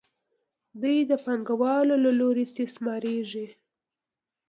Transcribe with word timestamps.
دوی 0.81 0.97
د 1.09 1.11
پانګوالو 1.23 1.95
له 2.05 2.11
لوري 2.19 2.43
استثمارېږي 2.45 3.47